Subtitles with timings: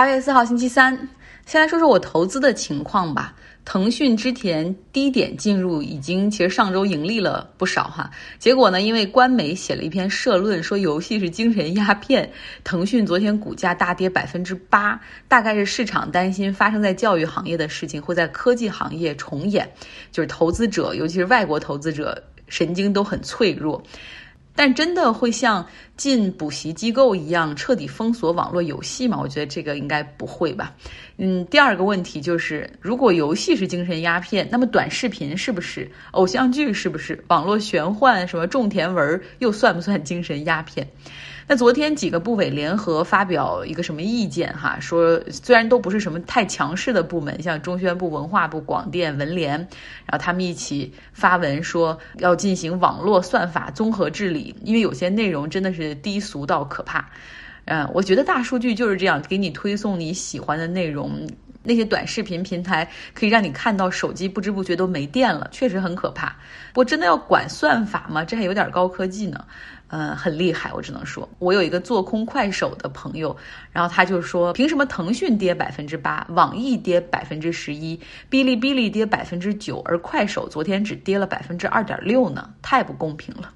[0.00, 0.98] 八月四号星期三，
[1.44, 3.34] 先来说说我投资的情况吧。
[3.66, 8.10] 腾讯之前低点进入，已经其实上周盈利了不少哈。
[8.38, 12.32] 结果呢，因为官媒写了一篇社论，说游戏是精神鸦片，
[12.64, 19.70] 腾讯昨天股价大跌百分之八，大概是市场担心发生在教育行业的事情会在科技行业重演，
[20.10, 23.82] 就是投资者，尤其是外国投资者神经都很脆弱。
[24.54, 25.66] 但真的会像
[25.96, 29.18] 进补习机构一样彻底封锁网络游戏吗？
[29.20, 30.74] 我觉得这个应该不会吧。
[31.16, 35.90] 嗯，第二个问题就是，如果游戏是精神鸦片，那么短视频是不是？
[36.12, 37.22] 偶像剧是不是？
[37.28, 40.86] 网络玄幻什么种田文又算不算精神鸦片？
[41.50, 44.78] 那昨天几个部委联合发表一个什么意见哈？
[44.78, 57.10] 说虽然都不是什么太强势的部门，像中宣部、文化部、广电、文联，然后他们一起发文说要进行网络算法综合治理，因为有些内容真的是低俗到可怕。
[57.64, 61.26] 嗯，我觉得大数据就是这样，给你推送你喜欢的内容。
[61.62, 66.28] 那些短视频平台可以让你看到手机不知不觉都没电了，确实很可怕。
[66.72, 68.24] 不过真的要管算法吗？
[68.24, 69.44] 这还有点高科技呢。
[69.92, 73.36] 嗯，很厉害，我只能说，我有一个做空快手的朋友，
[73.72, 77.98] 然后他就说，凭什么腾讯跌百分之八，网易跌百分之十一，
[78.30, 82.48] 哔哩哔哩跌百分之九，而快手昨天只跌了百分之二点六呢？
[82.62, 83.52] 太不公平了。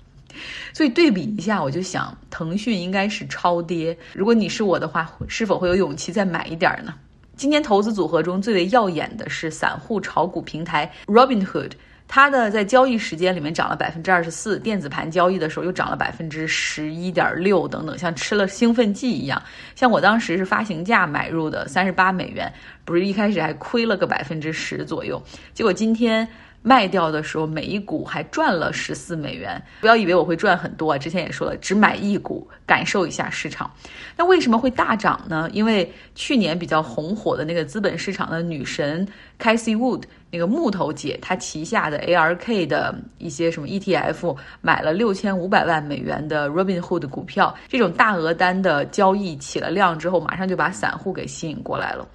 [0.72, 3.96] 所以对比一下，我就想，腾讯应该是超跌。
[4.12, 6.92] 如果你是我的话，是否会有勇气再买一点呢？
[7.36, 11.72] 今天投资组合中最为耀眼的是散户炒股平台 Robinhood，
[12.06, 19.42] 它的在交易时间里面涨了百分之二十四，电子盘交易的时候又涨了百分之十一点六等等，像吃了兴奋剂一样。
[19.74, 22.52] 像我当时是发行价买入的三十八美元，
[22.84, 26.26] 不是一开始还亏了个百分之十左右，结果今天。
[26.66, 29.62] 卖掉的时候，每一股还赚了十四美元。
[29.82, 30.96] 不要以为我会赚很多啊！
[30.96, 33.70] 之前也说了，只买一股，感受一下市场。
[34.16, 35.46] 那为什么会大涨呢？
[35.52, 39.06] 因为去年比较红火的那个资本市场的女神
[39.38, 47.54] Casey Wood，那个木头姐，她旗下的 ARK 的一些什么 ETF 买了六千五百万美元的 Robinhood 股票。
[47.68, 52.08] 这种大额单的交易起了量之后，马上就把散户给吸引过来了。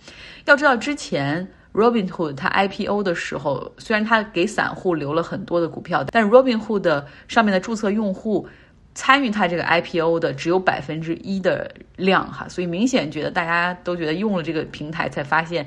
[0.46, 1.48] 要知道之前。
[1.74, 8.48] Robinhood 它 IPO 的时候，虽然它给散户留了很多的股票，但 Robinhood 的上面的注册用户
[8.96, 15.66] 参与它这个 IPO 的只有百分之一的量哈，所以明显觉得大家都觉得用了这个平台才发现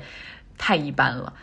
[0.57, 1.33] 太一般了。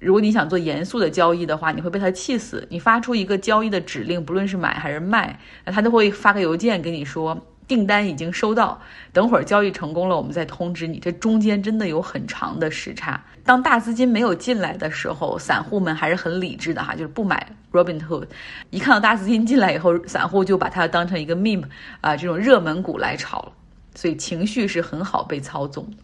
[0.00, 2.66] 如果你想做严肃的交易的话，你会被它气死。
[2.70, 7.38] 你发出一个交易的指令，不论是买还是卖，那它都会发个邮件跟你说。
[7.70, 8.80] 订单已经收到，
[9.12, 10.98] 等会儿交易成功了，我们再通知你。
[10.98, 13.22] 这中间真的有很长的时差。
[13.44, 18.26] 当大资金没有进来的时候，散户们还是很理智的哈，就是不买 Robinhood。
[18.70, 21.62] 一看到大资金进来以后，散户就把它当成一个 meme
[22.00, 23.52] 啊，这种热门股来炒了，
[23.94, 25.96] 所以情绪是很好被操纵的。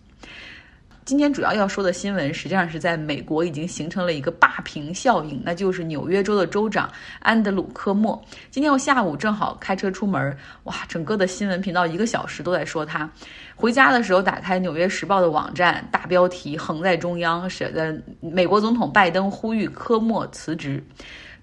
[1.06, 6.90] 今天主要要说的新闻，实际上是在美国已经形成了一个霸屏效应，那就是纽约州的州长
[7.20, 8.20] 安德鲁科莫。
[8.50, 13.08] 今天我下午正好开车出门，哇，整个的新闻频道一个小时都在说他。
[13.54, 20.82] 回家的时候打开《纽约时报》的网站，大标题横在中央，写的美国总统拜登呼吁科莫辞职。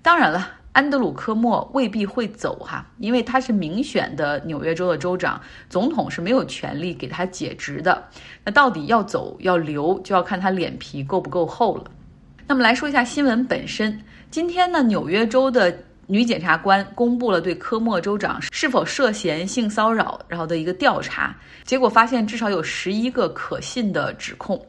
[0.01, 0.51] 当然了。
[0.73, 5.39] 安德鲁科莫未必会走哈，因为他是民选的纽约州的州长，
[5.69, 8.03] 总统是没有权利给他解职的。
[8.43, 11.85] 那到底要走要留，就要看他脸皮够不够厚了。
[12.47, 13.97] 那么来说一下新闻本身，
[14.31, 24.59] 今天呢，纽约州的女检察官公布了对科莫州长是否涉嫌性骚扰然后的一个调查结果，发现至少有十一个可信的指控。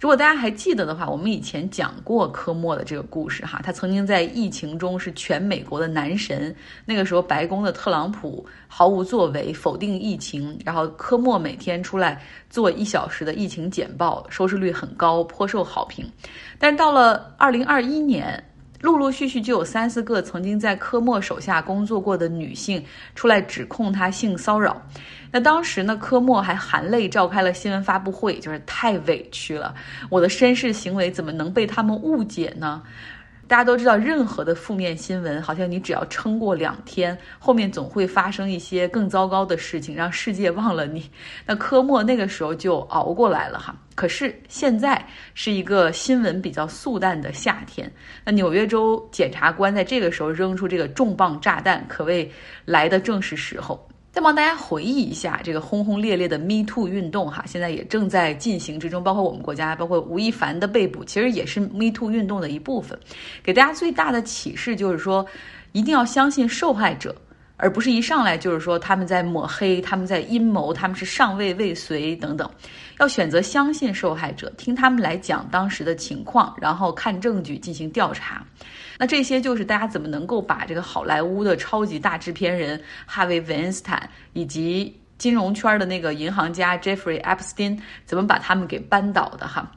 [0.00, 6.54] 如果大家还记得的话，我们以前讲过科莫的这个故事哈，他曾经在疫情中是全美国的男神。
[6.84, 16.08] 那个时候，白宫的特朗普毫无作为，否定疫情，然后科莫每天出来做一小时的疫情简报，收视率很高，颇受好评。
[16.60, 18.42] 但是到了二零二一年。
[18.80, 22.84] 陆陆续续就有三四个曾经在科莫手下工作过的女性
[23.14, 24.80] 出来指控他性骚扰。
[25.30, 29.74] 那当时呢，科莫还含泪召开了新闻发布会，就是太委屈了，
[30.08, 32.82] 我的绅士行为怎么能被他们误解呢？
[33.48, 41.10] 大家都知道，任何的负面新闻，好像你只要撑过两天，后面总会发生一些更糟糕的事情，让世界忘了你。
[41.46, 43.74] 那科莫那个时候就熬过来了哈。
[43.94, 45.02] 可是现在
[45.32, 47.90] 是一个新闻比较素淡的夏天，
[48.22, 52.30] 那纽约州检察官在这个时候扔出这个重磅炸弹，可谓
[52.66, 53.87] 来的正是时候。
[54.10, 59.04] 再帮大家回忆一下这个轰轰烈烈的 Me Too 运动哈，现在也正在进行之中。
[59.04, 62.98] 包括我们国家，包括吴亦凡的被捕，其实也是 Me Too 运动的一部分。
[63.42, 65.24] 给大家最大的启示就是说，
[65.72, 67.14] 一定要相信受害者，
[67.56, 72.50] 而不是一上来就是说他们在抹黑，他们在阴谋，他们是上位未遂等等。
[72.98, 78.44] 要选择相信受害者，听他们来讲当时的情况，然后看证据进行调查。
[78.98, 89.70] 那这些就是大家怎么能够把这个好莱坞的超级大制片人哈维·韦恩斯坦以及金融圈的那个银行家 Jeffrey Epstein 怎么把他们给扳倒的哈？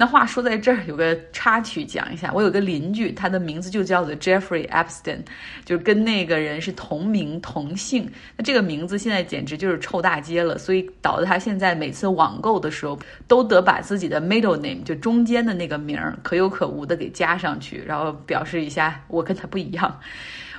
[0.00, 5.18] 那话说在这儿有个插曲讲一下，我有个邻居，他的名字就叫做 Jeffrey Epstein，
[5.64, 8.08] 就是跟那个人是同名同姓。
[8.36, 12.96] 那这个名字现在简直就是臭大街了，所以导致他现在每次网购的时候
[13.26, 20.00] 都得把自己的 middle name 就中间的那个名儿可有可无的给加上去，然后表示一下我跟他不一样。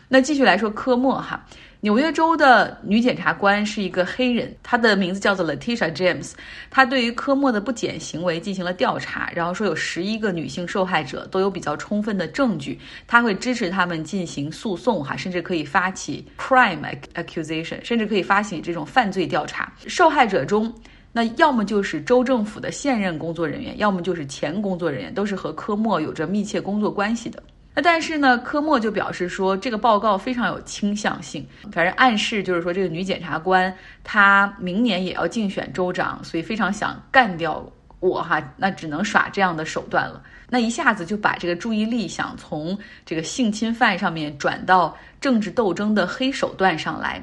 [0.09, 1.45] 那继续来说科莫哈。
[1.81, 6.33] 纽约州的女检察官是一个黑人，她的名字叫做 Letitia James。
[6.69, 12.77] 她对于科莫的不检行为进行了调查，然后说有十一个女性受害者都有比较充分的证据，
[13.07, 16.83] 她会支持他们进行诉讼，哈，甚至可以发起 crime
[17.13, 19.71] accusation，甚至可以发起这种犯罪调查。
[19.87, 20.73] 受害者中，
[21.13, 27.41] 那要么就是州政府的现任工作人员，要么就是前工作人员，都是和科莫有着密切工作关系的。
[27.81, 33.73] 但是呢，科莫就表示说，这个报告非常有倾向性，反正暗示就是说，这个女检察官
[34.03, 37.63] 她明年也要竞选州长，所以非常想干掉
[37.99, 40.21] 我哈，那只能耍这样的手段了。
[40.49, 47.21] 那一下子就把这个注意力想从这个性侵犯上面转到政治斗争的黑手段上来。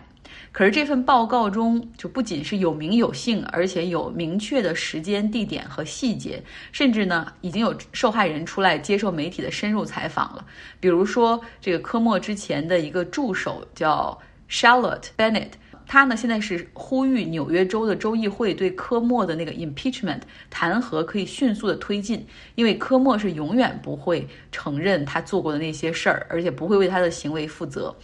[0.53, 6.43] 可是这份报告中就不仅是有名有姓，而且有明确的时间、地点和细节，
[6.73, 10.45] 甚至呢已经有受害人出来接受媒体的深入采访了。
[10.81, 14.19] 比如说，这个科莫之前的一个助手叫
[14.49, 15.51] Charlotte Bennett。
[15.89, 27.95] 他呢，现在是呼吁纽约州的州议会对科莫的那个 impeachment 弹劾可以迅速的推进，因为科莫是永远不会承认他做过的那些事儿，而且不会为他的行为负责。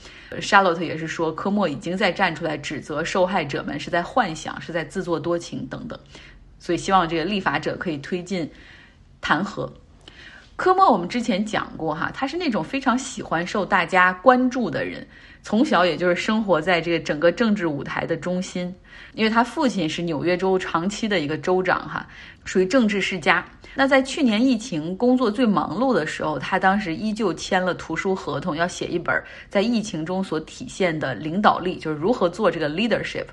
[0.41, 5.99] Charlotte 也是说，科莫已经在站出来指责受害者们是在幻想，是在自作多情等等，
[6.61, 8.49] 所以希望这个立法者可以推进
[9.21, 9.69] 弹劾。
[10.55, 15.05] 科莫我们之前讲过哈，他是那种非常喜欢受大家关注的人。
[15.43, 18.73] 从小也就是生活在这个整个政治舞台的中心，
[19.13, 22.07] 因为他父亲是纽约州长期的一个州长，哈，
[22.45, 23.45] 属于政治世家。
[23.75, 33.25] 那在去年疫情工作最忙碌的时候，他当时依旧签了图书合同，要写一本在疫情中所体现的领导力，就是如何做这个 leadership。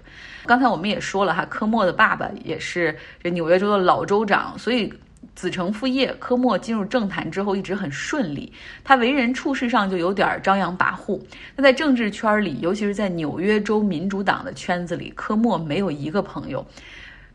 [0.46, 4.92] 刚才我们也说了哈，科莫的爸爸也是这纽约州的老州长，所以。
[5.40, 8.52] 子承父业，科莫进入政坛之后一直很顺利。
[8.84, 11.18] 他为人处事上就有点张扬跋扈。
[11.56, 16.66] 那在政治圈里，尤其是在纽约州民主党的圈子里，科莫没有一个朋友。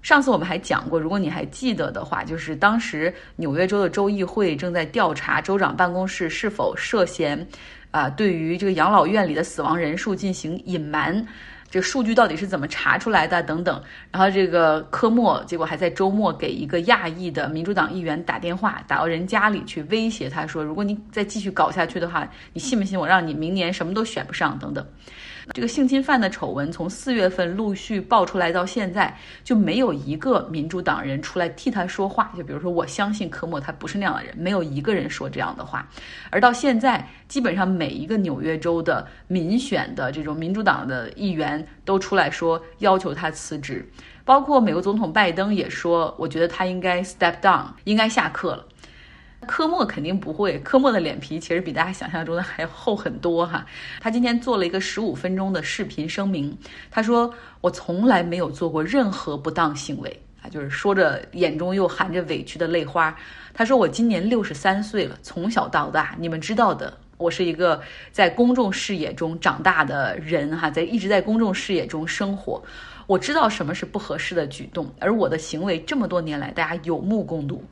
[0.02, 7.46] 上次我们还讲过，如果你还记得的话，就是当时纽约州的州议会正在调查州长办公室是否涉嫌，
[7.90, 11.26] 啊，对于这个养老院里的死亡人数进行隐瞒。
[11.74, 13.42] 这数据到底是怎么查出来的？
[13.42, 13.82] 等等，
[14.12, 24.86] 然后这个科莫结果还在周末给一个亚裔的民主党议员打电话，打到人家里去威胁他说：“如果你再继续搞下去的话，你信不信我让你明年什么都选不上？”等等。
[25.52, 29.14] 这个性侵犯的丑闻从四月份陆续爆出来到现在，
[29.44, 32.32] 就没有一个民主党人出来替他说话。
[32.36, 35.86] 就比如说，我相信科莫他不是那样的人，没有一个人说这样的话。
[36.30, 43.86] 而到现在，基本上每一个纽约州的民选的这种民主党的议员都出来说要求他辞职，
[44.24, 48.66] 包括美国总统拜登也说，我觉得他应该 step down，应该下课了。
[49.44, 53.64] 科莫肯定不会，科莫的脸皮其实比大家想象中的还要厚很多哈。
[54.00, 56.56] 他今天做了一个十五分钟的视频声明，
[56.90, 57.32] 他说
[57.62, 63.16] ：“我从来没有做过任何不当行为啊，就是说着眼中又含着委屈的泪花。
[63.52, 72.62] 他说：我今年六十三岁了，从小到大，你们知道的，我是一个在公众视野中长大的人哈，在一直在公众视野中生活，
[73.06, 77.62] 我知道什么是不合适的举动，而我的行为这么多年来，大家有目共睹。”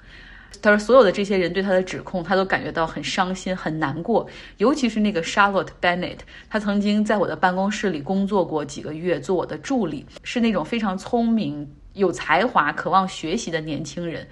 [0.60, 4.26] 他说：“所有的这些人对他的指控，他都感觉到很伤心、很难过。
[4.58, 6.18] 尤其是那个 Charlotte Bennett，
[6.50, 14.26] 他曾经在我的办公室里工作过几个月，做我的助理，是那种非常聪明、有才华、渴望学习的年轻人。”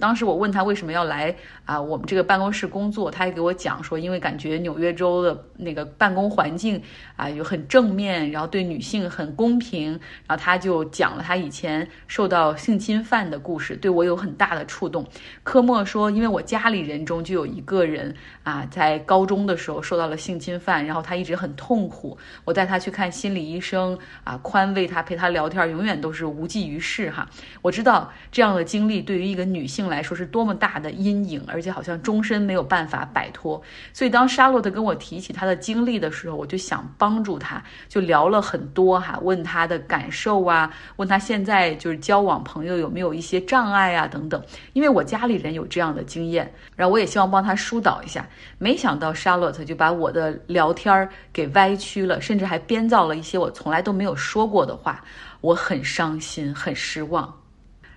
[0.00, 1.34] 当时我问他为什么要来
[1.64, 6.82] 啊我们这个办公室工作，他还给我讲说，因为感觉纽约州的那个办公环境
[7.16, 9.92] 啊有很正面，然后对女性很公平，
[10.26, 15.06] 然后他就讲了他以前受到性侵犯的故事，对我有很大的触动。
[15.42, 27.28] 科莫说，因为我家里人中就有一个人啊在高中的时候受到了性侵犯，然后他一直很痛苦，我带他去看心理医生啊，宽慰他，陪他聊天，永远都是无济于事哈。
[27.62, 29.84] 我知道这样的经历对于一个女性。
[29.84, 33.60] 来说是多么大的阴影，而且好像终身没有办法摆脱。
[33.92, 44.42] 所以当沙洛特跟我提起她的经历的时候，我就想帮助她，就聊了很多哈，问她的感受啊，问她现在就是交往朋友有没有一些障碍啊等等。
[44.72, 48.26] 因为我家里人有这样的经验，然后我也希望帮她疏导一下。
[48.58, 55.04] 没想到沙洛特就把我的聊天给歪曲了，甚至还编造了一些我从来都没有说过的话，
[55.40, 57.32] 我很伤心，很失望。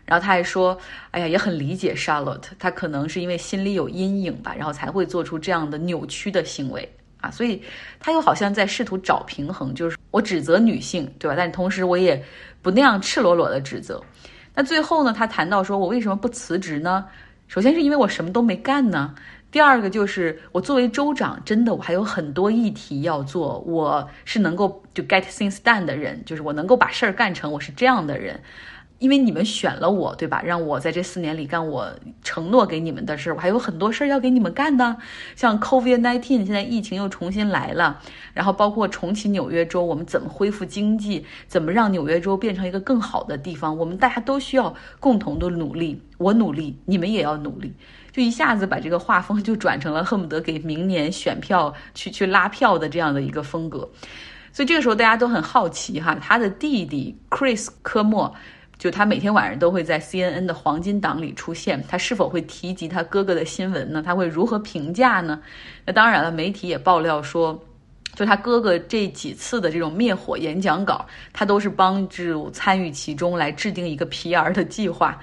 [0.05, 0.77] 然后他还说
[1.11, 6.89] ：“哎呀，也很理解 Charlotte，他可能是因为心里有阴影吧，然后才会做出这样的扭曲的行为
[7.19, 7.29] 啊。
[7.29, 7.61] 所以
[7.99, 11.35] 他又好像在试图找平衡，就是我指责女性，对吧？
[11.35, 12.23] 但同时我也
[12.61, 14.01] 不那样赤裸裸的指责。
[14.55, 17.05] 那最后呢，他谈到说我为什么不辞职呢？
[17.49, 19.13] 首先是因为我什么都没干呢。
[19.49, 23.59] 第二个就是我作为州长，真的我还有很多议题要做。
[23.59, 28.39] 我是能够就 get things done 的人，就是我能够把事儿干成，我是这样的人。”
[28.99, 30.41] 因为你们选了我，对吧？
[30.43, 31.87] 让我在这四年里干我
[32.23, 34.97] 承诺给你们的事儿，我还有很多事儿要给你们干呢。
[35.35, 38.01] 像 COVID-19，现在疫情又重新来了，
[38.33, 46.01] 然后包括重启纽约州，我们怎么恢复经济，怎么让纽约州变成一个更好的地方，我们大家都需要共同的努力。
[46.17, 47.73] 我努力，你们也要努力。
[48.11, 53.87] 就一下子把这个画风就转成了恨不得给明年选票去去拉票的这样的一个风格。
[54.51, 58.33] 所以这个时候大家都很好奇哈，他的弟弟 Chris 科莫。
[58.77, 64.03] 就他每天晚上都会在 CNN 的黄金档里出现，他是否会提及他哥哥的新闻呢？
[64.05, 65.39] 他会如何评价呢？
[65.85, 67.59] 那当然了，媒体也爆料说，
[68.13, 75.19] 就他哥哥这几次的这种灭火演讲稿，他都是帮助参与其中来制定一个 PR 的计划。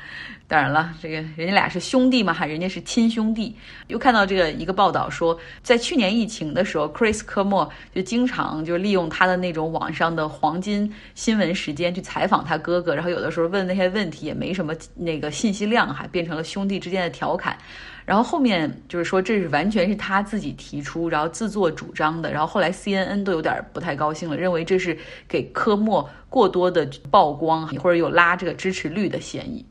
[0.47, 3.57] 当然了，这个人家俩是兄弟嘛，哈，人家是亲兄弟。
[3.87, 17.57] 又看到这个一个报道说，在去年疫情的时候，Chris 科莫就经常就利用他的那种网上的黄金新闻时间去采访他哥哥，然后有的时候问那些问题也没什么那个信息量，哈，变成了兄弟之间的调侃。
[18.05, 22.31] 然后后面就是说这是完全是他自己提出，然后自作主张的。
[22.31, 24.97] 然后后来 CNN 都有点不太高兴了，认为这是
[25.27, 29.65] 给科莫过多的曝光，或者有拉这个支持率的嫌疑。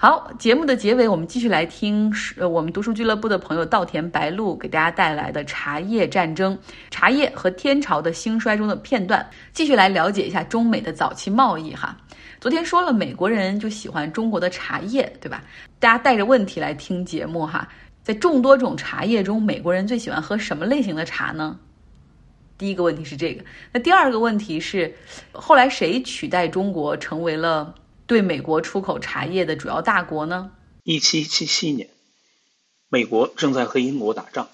[0.00, 6.56] 好，节目的结尾，我们继续来听呃，我们读书俱乐部的朋友稻田白露给大家带来的茶叶战争、
[6.88, 11.96] 茶叶和天朝的兴衰中的片段，继续来了解一下中美的早期贸易哈。
[12.40, 15.42] 昨天说了，美国人就喜欢中国的茶叶，对吧？
[15.80, 17.66] 大家带着问题来听节目哈。
[18.04, 21.58] 在众多种茶叶中，美国人最喜欢喝什么类型的茶呢？
[22.56, 24.94] 第一个问题是这个，那第二个问题是，
[25.32, 27.74] 后来谁取代中国成为了？
[28.08, 30.50] 对美国出口茶叶的主要大国呢？
[30.82, 31.90] 一七七七年，
[32.88, 34.48] 美国正在和英国打仗，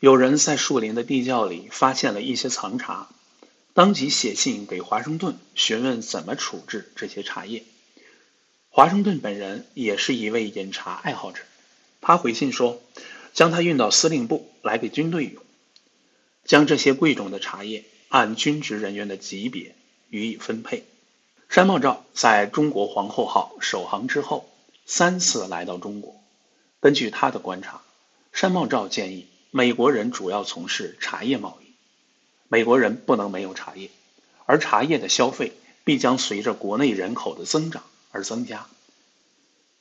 [0.00, 3.08] 有人在树林的地窖里发现了一些藏茶，
[3.74, 7.62] 当即写信给华盛顿询问怎么处置这些茶叶。
[8.70, 11.44] 华盛顿本人也是一位饮茶爱好者，
[12.00, 12.82] 他回信说，
[13.32, 15.40] 将它运到司令部来给军队用，
[16.44, 19.76] 将这些贵重的茶叶按军职人员的级别
[20.10, 20.84] 予以分配。
[21.48, 24.46] 山茂照在中国皇后号首航之后，
[24.84, 26.20] 三次来到中国。
[26.78, 27.80] 根据他的观察，
[28.32, 31.72] 山茂照建议美国人主要从事茶叶贸易。
[32.48, 33.90] 美国人不能没有茶叶，
[34.44, 38.66] 而茶叶的消费必将随着国内人口的增长而增加。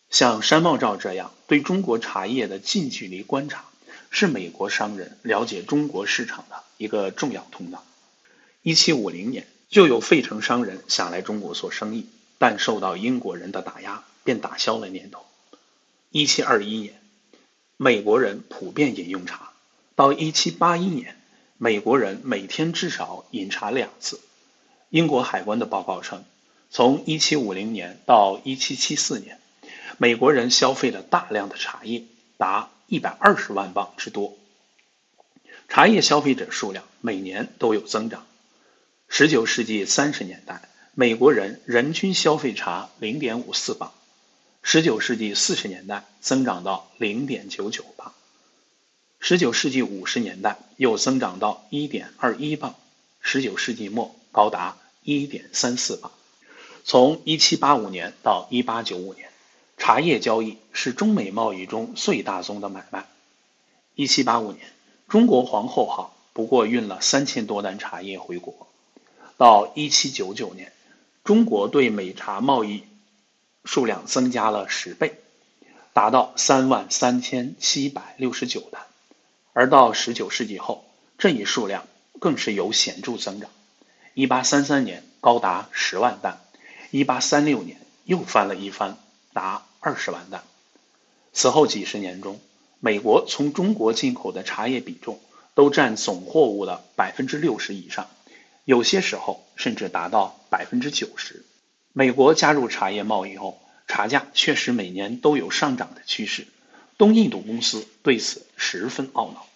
[0.10, 3.66] 像山茂照这样对中国茶叶的近距离观察，
[4.10, 7.84] 是美国商人了解中国市场的一个重要通道。
[8.62, 9.46] 一七五零年。
[9.70, 12.08] 就有费城商人想来中国做生意，
[12.38, 15.26] 但受到英国人的打压，便打消了念头。
[16.10, 17.02] 一七二一年，
[17.76, 19.52] 美国人普遍饮用茶；
[19.96, 21.20] 到一七八一年，
[21.58, 24.22] 美国人每天至少饮茶两次。
[24.90, 26.24] 英国海关的报告称，
[26.70, 29.38] 从一七五零年到一七七四年，
[29.98, 32.04] 美国人消费了大量的茶叶，
[32.38, 34.34] 达一百二十万磅之多。
[35.68, 38.26] 茶叶消费者数量每年都有增长。
[39.10, 40.62] 十九世纪三十年代，
[40.94, 43.90] 美国人人均消费茶零点五四磅；
[44.62, 48.12] 十九世纪四十年代增长到零点九九磅；
[49.20, 52.74] 十九世纪五十年代又增长到一点二一磅；
[53.20, 56.12] 十九世纪末高达一点三四磅。
[56.84, 59.30] 从一七八五年到一八九五年，
[59.78, 63.08] 茶叶交易是中美贸易中最大宗的买卖。
[63.96, 64.68] 一七八五年，
[65.08, 68.68] 中国皇后号不过运了三千多担茶叶回国。
[69.38, 70.74] 到一七九九年，
[71.24, 72.84] 中国对美茶贸易
[73.64, 75.20] 数量增加了十倍，
[75.94, 78.82] 达到三万三千七百六十九担，
[79.54, 80.84] 而到十九世纪后，
[81.20, 81.86] 这一数量
[82.20, 83.52] 更是有显著增长。
[84.16, 86.42] 一八三三年高达十万担，
[86.90, 88.98] 一八三六年又翻了一番，
[89.34, 90.44] 达二十万担。
[91.32, 92.40] 此后几十年中，
[92.80, 95.20] 美国从中国进口的茶叶比重
[95.54, 98.08] 都占总货物的百分之六十以上，
[98.68, 101.46] 有些时候甚至达到百分之九十。
[101.94, 106.46] 美国加入茶叶贸易后，茶价确实每年都有上涨的趋势。
[106.98, 109.48] 东印度公司对此十分懊恼。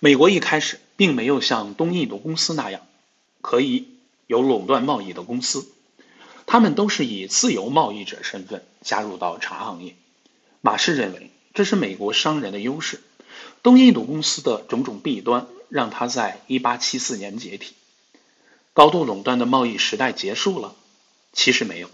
[0.00, 2.80] 美国一开始并没有像东印度公司那样
[3.40, 3.86] 可以
[4.26, 5.68] 有垄断贸易的公司，
[6.44, 9.94] 他们都是以自由贸易者身份加入到茶行业。
[10.60, 13.00] 马氏认为这是美国商人的优势。
[13.62, 17.74] 东印度公司的种种弊端让他在1874年解体。
[18.80, 20.74] 高度垄断的贸易时代结束了？
[21.34, 21.90] 其实没有。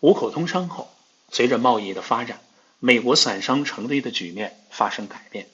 [0.00, 0.90] 五口通商后，
[1.30, 2.40] 随着贸易的发展。
[2.80, 5.48] 美国散商成立的局面发生改变，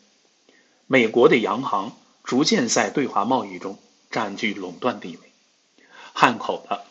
[0.88, 3.78] 美国的洋行逐渐在对华贸易中
[4.10, 5.32] 占据垄断地位。
[6.12, 6.84] 汉口的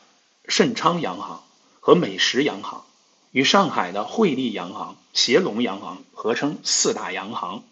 [0.47, 1.43] 盛昌洋行
[1.81, 2.85] 和美食洋行
[3.31, 7.65] 与上海的汇利洋行、协隆洋行合称四大洋行，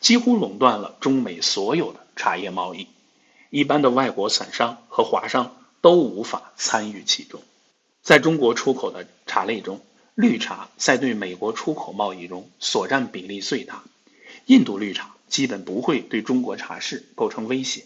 [0.00, 2.88] 几乎垄断了中美所有的茶叶贸易。
[3.54, 7.42] 一般的外国散商和华商都无法参与其中。
[8.00, 9.82] 在中国出口的茶类中，
[10.14, 13.84] 绿茶在对美国出口贸易中所占比例最大，
[14.46, 17.84] 印度绿茶基本不会对中国茶市构成威胁。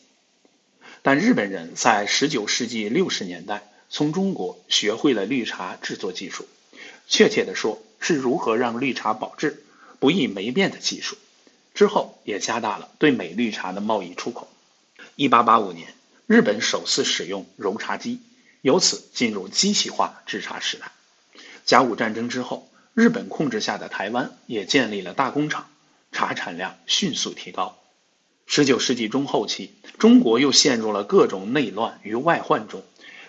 [1.02, 6.46] 但日本人在19世纪60年代从中国学会了绿茶制作技术，
[7.08, 9.64] 确切地说是如何让绿茶保质
[9.99, 11.16] 不易霉变的技术。
[11.75, 14.46] 之后也加大了对美绿茶的贸易出口。
[15.16, 15.94] 1885年，
[16.26, 18.20] 日本首次使用揉茶机，
[18.61, 20.92] 由此进入机器化制茶时代。
[21.64, 25.70] 甲午战争之后，日本控制下的台湾也建立了大工厂，
[26.12, 27.78] 茶产量迅速提高。
[28.46, 32.85] 十九世纪中后期，中国又陷入了各种内乱与外患中，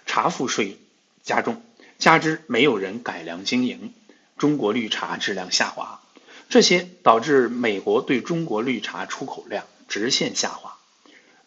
[0.05, 0.77] 茶赋税
[1.23, 1.63] 加重，
[1.97, 3.93] 加之没有人改良经营，
[4.37, 6.01] 中国绿茶质量下滑，
[6.49, 10.76] 这些导致美国对中国绿茶出口量直线下滑。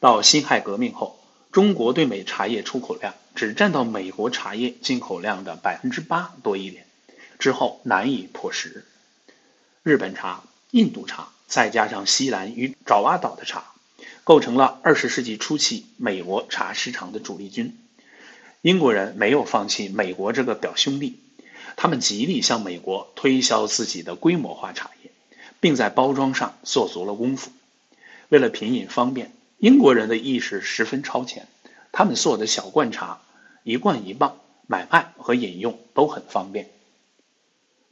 [0.00, 1.20] 到辛亥革命后，
[1.52, 3.14] 中国对美茶叶出口量。
[3.32, 6.84] 只占到美国茶叶进口量的百分之八多一点，
[7.38, 8.84] 之后难以破十。
[9.84, 10.42] 日本茶、
[10.72, 13.72] 印度茶，再加上西兰与爪哇岛的茶，
[14.24, 17.78] 构成了二十世纪初期美国茶市场的主力军。
[18.62, 21.18] 英国人没有放弃美国这个表兄弟，
[21.76, 25.12] 他们极力向美国推销自己的规模化茶叶，
[25.60, 27.52] 并在包装上做足了功夫。
[28.28, 31.46] 为了品饮方便，英国人的意识十分超前，
[31.92, 33.20] 他们做的小罐茶。
[33.62, 36.70] 一罐一磅，买卖和饮用都很方便。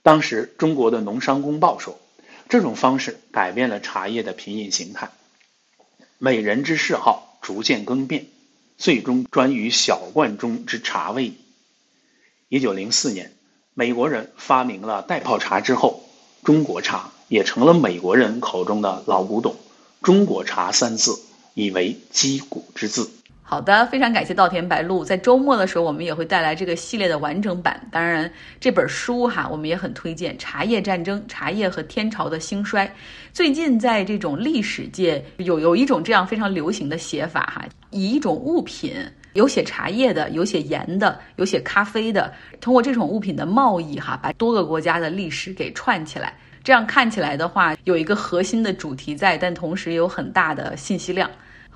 [0.03, 2.01] 当时中国的农商公报说，
[2.49, 5.11] 这种方式改变了茶叶的品饮形态，
[6.17, 8.29] 美人之嗜好逐渐更变，
[8.79, 11.35] 最终专于小罐中之茶味。
[12.49, 13.37] 一九零四年，
[13.75, 16.03] 美国人发明了袋泡茶之后，
[16.43, 19.55] 中国茶也成了美国人口中的老古董。
[20.01, 21.21] 中国茶三字
[21.59, 23.11] 以为击鼓之字。
[23.43, 25.03] 好的，非常感谢稻田白露。
[25.03, 27.81] 在周末的时候，我们也会带来这个系列的完整版。
[27.91, 32.87] 当然，这本书哈，我们也很推荐《茶叶战争：茶叶和天朝的兴衰》。
[33.33, 38.95] 最近在这种历史界有有一种这样非常流行的写法哈，以一种物品，
[39.33, 46.35] 有写茶叶的，有写盐的，有写咖啡的，通过这种物品的贸易哈，把多个国家的历史给串起来。
[46.63, 51.31] 这样看起来的话，有一个核心的主题在，但同时也有很大的信息量。